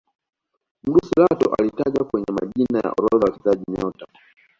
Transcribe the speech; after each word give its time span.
mrusi 0.83 1.11
lato 1.19 1.53
alitajwa 1.59 2.05
kwenye 2.05 2.25
majina 2.31 2.79
ya 2.79 2.91
orodha 2.97 3.27
ya 3.27 3.33
wachezaji 3.33 3.63
nyota 3.67 4.05